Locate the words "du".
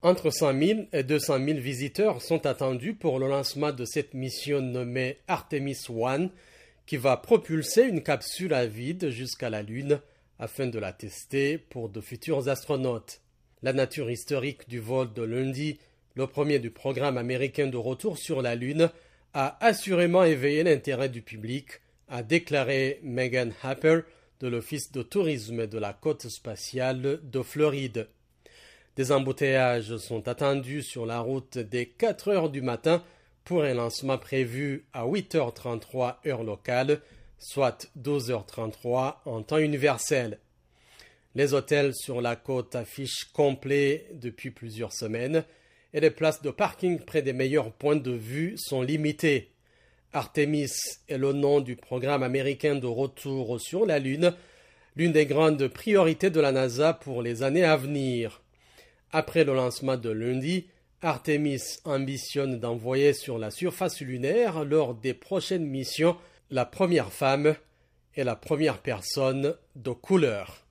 14.68-14.78, 16.60-16.70, 21.08-21.22, 32.50-32.62, 51.60-51.76